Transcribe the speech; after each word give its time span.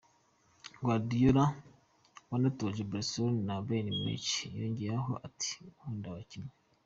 Guardiola, 0.85 1.45
wanatoje 2.29 2.81
Barcelona 2.91 3.39
na 3.47 3.55
Bayern 3.65 3.89
Munich, 4.01 4.31
yongeyeho 4.59 5.11
ati: 5.27 5.51
"Nkunda 5.71 6.07
aba 6.09 6.19
bakinnyi". 6.21 6.53